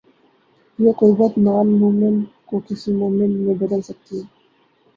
[0.79, 4.25] یہ قربت non movement کو کسی موومنٹ میں بدل سکتی ہے۔